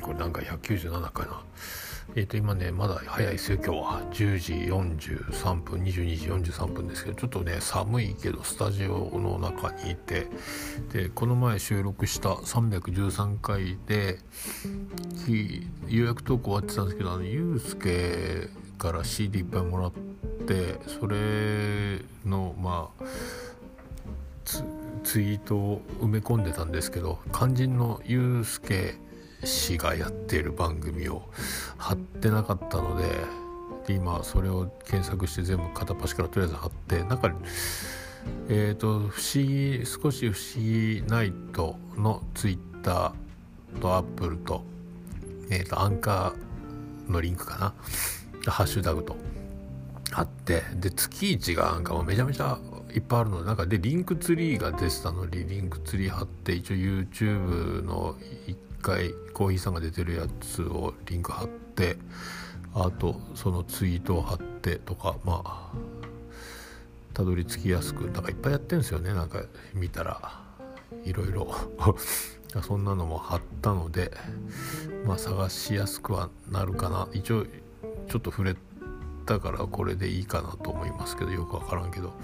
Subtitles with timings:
[0.00, 1.42] これなんか197かな。
[2.16, 4.02] えっ、ー、と今ねまだ早いですよ今日は。
[4.12, 10.26] 10時43分22時43分ですけどちょっとね寒いけどスタジオの中にいて。
[10.92, 14.18] でこの前収録した313回で
[15.88, 19.92] 予約投稿終わってたんですけどあのゆうすけから CD いっぱいもらっ
[20.46, 23.04] てそれのまあ
[25.04, 28.94] ツイートを埋め込んでたんですけど肝心のゆうすけ
[29.44, 31.22] 氏がやってる番組を
[31.76, 33.04] 貼ってなかったので
[33.86, 37.32] で今それを検索して全部片っ端からとりあえず貼ってなんか
[38.48, 44.62] え、ー、と不思議少し不思議ナイトのツイッターとアップルと,、
[45.50, 47.58] えーと、アンカーのリンクか
[48.44, 49.16] なハッシュタグと
[50.10, 52.58] 貼ってで月一がなんかもうめちゃめちゃ
[52.94, 58.14] いっぱいあるのでなんかでリンクツリーが出てたのにリンクツリー貼って一応 YouTube の
[58.46, 61.96] 1回コーヒーさんが出てるやつをリンク貼って
[62.74, 65.72] あとそのツイートを貼ってとかまあ
[67.14, 69.12] たどり着きやすくなんかいっぱいやってるんですよね。
[69.12, 69.42] なんか
[69.74, 70.40] 見たら
[71.04, 71.52] いろいろ。
[72.62, 74.10] そんなのも貼ったので
[75.04, 77.08] まあ探しやすくはなるかな。
[77.12, 77.44] 一応
[78.08, 78.56] ちょっと触れ
[79.26, 82.14] たからこれでいいかなと思いますけどよく分からんけど、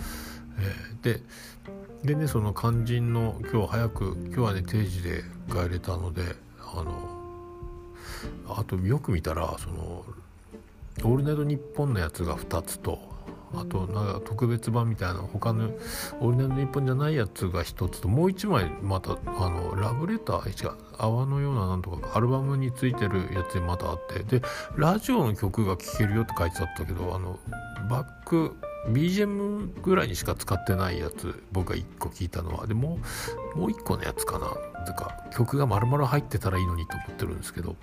[0.58, 1.22] えー、で
[2.04, 6.22] でねその肝心の今日早く今日はね定時で帰れたので
[6.76, 6.92] あの
[8.48, 10.04] あとよく見たらその
[11.02, 12.98] 「オールナイトニッポン」のやつが2つと
[13.56, 15.70] あとなんか特別版みたいな他の
[16.20, 24.42] 「オールナイトニッポン」じゃないやつが1つともう1枚またあのラブレター違う泡のようななんとかアルバムについてるやつにまたあってで
[24.76, 27.38] ラジオの曲が聴けるよって書いてあったけどあの
[27.88, 28.56] バック
[28.88, 32.66] BGM ぐらいにしか使ってないやつ僕が1個聞いたのは。
[32.66, 32.98] でも
[33.54, 34.48] もう1個のやつかな。
[34.84, 37.76] とか曲が丸々入ってたらいいのにと思ってるんですけど。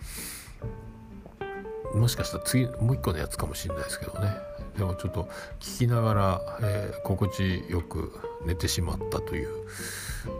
[1.95, 4.33] もしかしたら次もう1個のやつかもしれないですけどね。
[4.77, 5.27] でもちょっと
[5.59, 8.13] 聞きながら、えー、心地よく
[8.45, 9.49] 寝てしまったという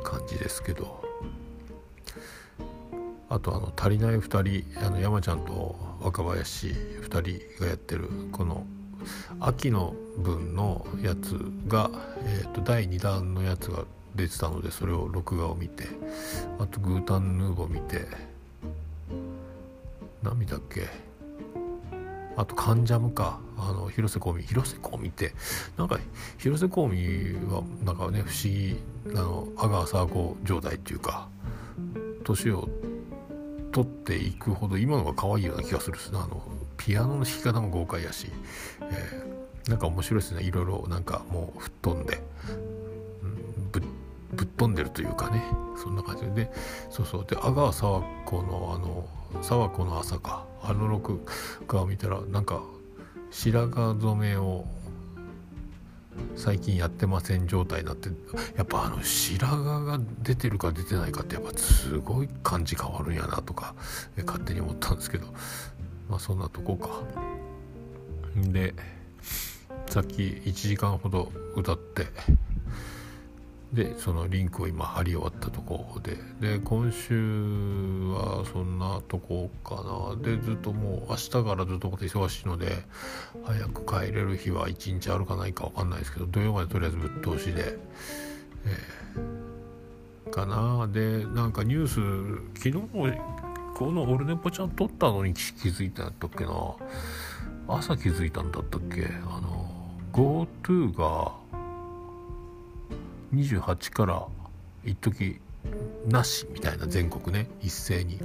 [0.03, 1.02] 感じですけど。
[3.30, 7.06] あとあの足りない2人あの山ちゃんと若林2
[7.56, 8.66] 人がやってるこの
[9.39, 11.89] 「秋の分のやつが、
[12.23, 13.85] えーと、第2弾のやつが
[14.16, 15.85] 出てたのでそれを録画を見て
[16.59, 18.07] あとグータンヌーボー見て
[20.22, 20.88] 何見たっけ？
[22.38, 23.39] あとカンジャムか。
[23.57, 24.44] あの広瀬香美。
[24.44, 25.33] 広瀬香美って
[25.78, 26.00] なんか
[26.39, 28.78] 広瀬香美はなんかね不思議
[29.09, 31.28] あの阿川佐和子状態っていうか
[32.23, 32.68] 年を
[33.72, 36.41] 取っていくほど今のが可愛いような気がするあの
[36.86, 38.28] ピアノの弾き方も豪快やし、
[38.81, 40.44] えー、なんか面白いですね。
[40.44, 42.22] いろいろなんかもう吹っ飛んで、
[43.24, 43.81] うん、ぶ
[44.34, 45.44] ぶっ飛んでるというかね。
[45.78, 46.46] そんな感じで。
[46.46, 46.52] で
[46.90, 47.25] そうそう。
[47.28, 49.08] で阿川佐和子のあの
[49.42, 50.46] 佐和子の朝か。
[50.64, 51.25] あの録
[51.68, 52.62] 画を見たらなんか
[53.31, 54.66] 白髪染めを
[56.36, 58.09] 最近やってません状態になって
[58.56, 63.74] やっぱあの白髪が出てるか出てないかってやっぱすごい感じ変わるんやなとか
[64.25, 65.28] 勝手に思ったんですけど。
[66.12, 66.90] まあそんなとこか。
[68.36, 68.74] で
[69.88, 72.08] さっき1時間ほど歌って
[73.74, 77.14] でそのリンクを今貼り終わったとこでで今週
[78.14, 79.76] はそんなとこか
[80.16, 80.22] な。
[80.22, 82.84] でずっともう明日からずっと忙しいので
[83.46, 87.78] 早く帰れる日は1日あるかないか分かんないですけど土曜までとりあえずぶっ通しで、
[88.66, 90.90] えー、かな。
[90.90, 93.08] でなんかニュース昨日も
[93.81, 96.52] このオルネポちゃん撮ったのに気づいたんだったっけな。
[97.68, 99.08] 朝気づいたんだったっけ？
[99.25, 99.68] あの
[100.14, 101.31] GoTo が
[103.34, 104.24] 28から
[104.86, 105.42] 一時
[106.08, 108.19] なしみたいな全国ね一斉に。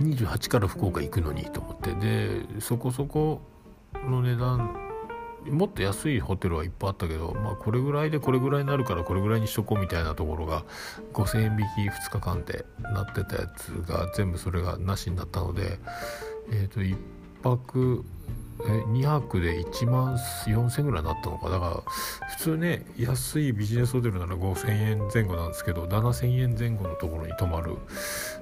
[0.00, 1.92] 28から福岡行くのにと思って。
[1.94, 3.40] でそこそこ
[4.08, 4.85] の値段
[5.50, 10.64] もっと安いホテルはいっぱいあったけど、まあ、これぐらいでこれぐらいになるからこれぐらいにしとこうみたいなところが
[11.12, 15.78] 5,000円引き2日間でなってたやつが全部それがなしになったので、
[16.50, 16.96] えー、と1
[17.42, 18.04] 泊
[18.64, 20.14] え2泊で1万
[20.46, 27.76] 4000円ぐらいになったのかだから普通ね安いビジネスホテルなら5000円前後なんですけど7000円前後のところに泊まる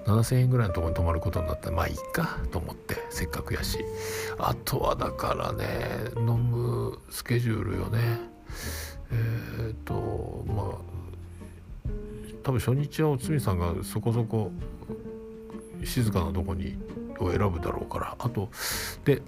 [0.06, 3.84] 7000円ぐらいのところに泊まることになったらまあいいかと思ってせっかくやし。
[4.38, 5.66] あとはだからね
[6.16, 6.53] 飲む
[7.10, 7.98] スケジュールよね。
[9.12, 10.66] えっ、とまあ
[12.42, 14.50] 多分初日はおつみさんがそこそこ
[15.82, 16.76] 静かなとこに
[17.18, 18.16] を選ぶだろうから。
[18.18, 18.50] あと
[19.04, 19.22] で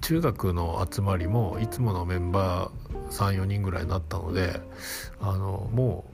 [0.00, 4.60] 中学の集まりもいつものメンバー34人ぐらいになったので
[5.20, 6.04] あのも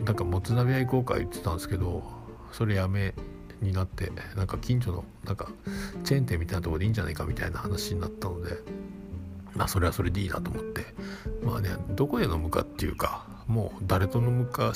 [0.00, 2.02] うなんかもつ鍋屋行こうか言ってたんですけど
[2.52, 3.14] それやめ
[3.60, 5.48] になってなんか近所のなんか
[6.02, 8.56] チェーン店みたいなとこでいいんじゃないかみたいな話になったので
[9.54, 10.86] まあそれはそれでいいなと思って。
[11.42, 14.72] まあねどこで飲むかっていうかもう誰と飲むか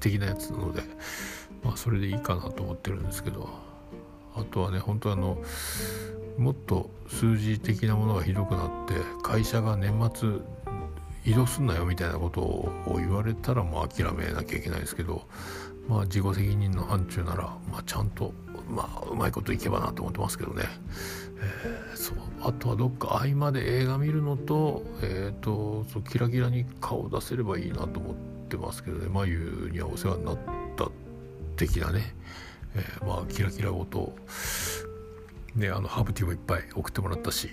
[0.00, 0.82] 的なやつなので
[1.62, 3.48] まあそれでいいかなと思ってるんですけど。
[4.34, 5.36] あとはね本当あの
[6.38, 10.30] もっと数字的なものがひどくなって会社が年末
[11.26, 15.26] 移動すんなよみたいなことを言われたらもう諦めなきゃいけないですけど。
[15.88, 18.32] まあ自己責任の範疇なら、まあ、ちゃんと
[18.68, 20.62] まあうまいこといけばなと思ってますけどね、
[21.36, 22.16] えー、そう。
[22.40, 28.14] あとはどっか合間で映画見るのと,、えーと、そうキラキラに顔出せればいいなと思っ
[28.48, 29.08] てますけどね。
[29.08, 30.38] 眉にはお世話になっ
[30.76, 30.90] た
[31.56, 32.14] 的なね、
[32.74, 34.16] えー、まあキラキラごと
[35.54, 37.50] ねあのハーブティーもいっぱい送ってもらったし、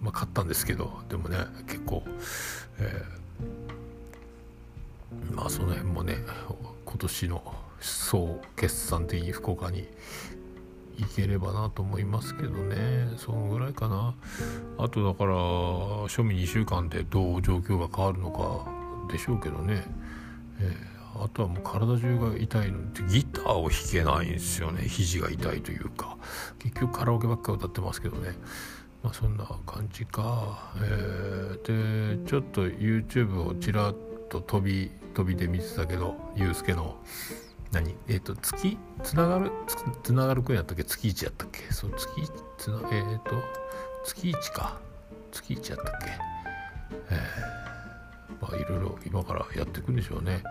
[0.00, 1.38] まあ、買ったんですけどでもね
[1.68, 2.02] 結構、
[2.80, 6.16] えー、まあその辺もね
[6.84, 9.86] 今年の総決算的に福岡に
[10.96, 13.08] 行ければなと思いますけどね。
[13.16, 14.14] そのぐらいかな。
[14.78, 19.84] あとだから庶民2週間でどう状況が変わるのかでしょうけどね、
[20.60, 24.86] えー、あとはもう体中が痛いのってギターを弾けないんですよね。
[24.88, 26.16] 肘が痛いというか。
[26.58, 28.34] 結局カラオケばっか歌ってますけどね。
[29.02, 33.96] まあそんな感じか、えー、でちょっと YouTube をちらっ
[34.30, 36.96] と飛び飛びで見てたけどユうスケの。
[37.74, 37.96] 何？
[38.08, 38.78] えっ、ー、と月？
[39.02, 39.50] つながる？
[40.02, 40.84] つながるくんやったっけ？
[40.84, 41.60] 月1やったっけ？
[41.72, 42.08] そう月
[42.58, 43.30] つなえっ、ー、と
[44.04, 44.78] 月1か。
[45.32, 46.06] 月1やったっけ？
[47.10, 47.73] えー、
[48.40, 50.42] まあいろいろ今からやっていくんでしょうね、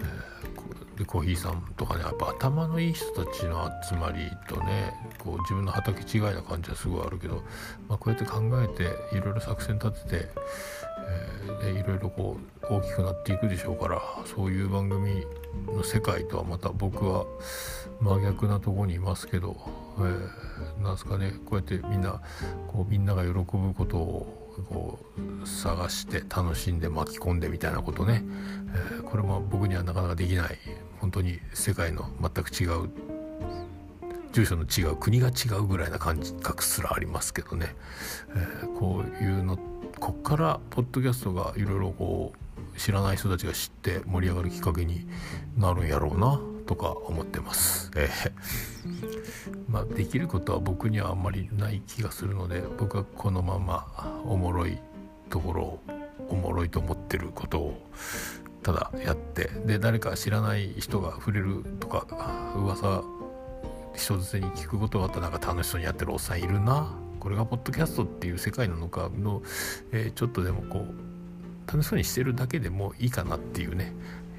[0.00, 7.42] えー、でコーヒーさんとかねやっぱ頭のいい人たちの集まりとねこう自分の畑違いな感じはすごいあるけど、
[7.88, 10.28] まあ、こうやって考えていろいろ作戦立てて
[11.62, 15.24] えー、いろいろこう大きくなっていくでしょうからそういう番組
[15.66, 17.24] の世界とはまた僕は
[18.00, 19.56] 真逆なとこにいますけど、
[19.98, 22.20] えー、なんすかねこうやってみんな
[22.68, 24.37] こうみんなが喜ぶことを
[24.68, 24.98] こ
[25.42, 28.24] う探して楽しんで巻き込んでみたいなことね、
[28.92, 30.58] えー、これも僕にはなかなかできない。
[31.00, 32.90] 本当に世界の全く違う
[34.32, 37.74] 住所の違う国が違うぐらいな感覚すらありますけどね、
[38.34, 39.58] えー、こういうの
[39.98, 42.32] こっからポッドキャストがいろいろこ
[42.74, 45.06] う知らない人たちが知って盛り上がるきっかけに
[45.56, 46.40] なるんやろうな。
[46.68, 47.90] とか思ってます。
[47.96, 48.32] えー、
[49.68, 54.78] まあ、できることは僕にはあんまりない気がするので僕はこのままおもろい
[55.30, 55.82] ところを
[56.28, 57.82] おもろいと思ってることを
[58.62, 62.06] ただやってで誰か知らない人が触れるとか
[62.54, 63.02] 噂
[63.94, 66.94] 人づてに聞くことがあったらなんか楽しそうにやってるおっさんいるな。
[67.18, 69.42] これがポッドキャストっていう世界なのかの、
[69.90, 73.92] えー、ちょっとでもこう楽しそうにしてるだけでもいいかなっていうね。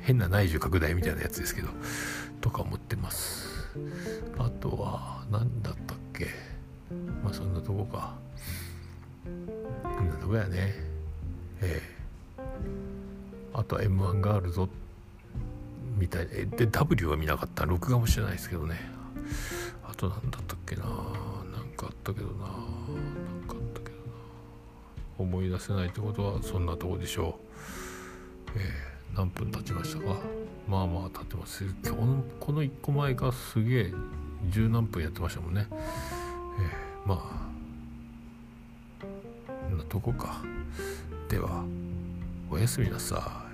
[0.09, 1.67] 変な内需拡大みたいなやつですけど
[2.41, 3.47] とか思ってます。
[4.39, 6.25] あとは何だったっけ。
[7.23, 8.15] まあそんなとこか。
[9.83, 10.73] こんなとこやね。
[11.61, 12.41] ええ、
[13.53, 14.67] あとは m 1があるぞ
[16.00, 17.65] みたいで W は見なかった。
[17.65, 18.79] 録画もしてないですけどね。
[19.83, 20.85] あと何だったっけな。
[21.53, 22.47] 何かあったけどな。
[22.47, 22.57] なん
[23.47, 24.00] かあったけどな。
[25.19, 27.38] 思い出せないってことはそんなとこでしょ
[28.56, 28.57] う。
[28.57, 30.15] えー、何分経ちましたか？
[30.67, 31.63] まあまあ経ってます。
[31.83, 33.94] 今日のこの1個前がすげえ
[34.49, 35.68] 十何分やってましたもんね。
[35.69, 37.47] えー、ま
[39.01, 40.42] あなとこか。
[41.28, 41.63] では
[42.49, 43.48] おやすみなさい。